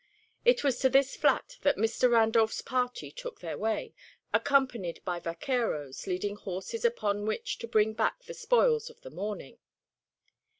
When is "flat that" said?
1.15-1.77